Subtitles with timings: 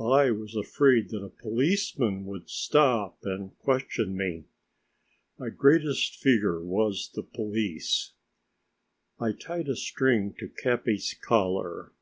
[0.00, 4.46] I was afraid that a policeman would stop and question me.
[5.38, 8.12] My greatest fear was the police.
[9.20, 11.92] I tied a string to Capi's collar.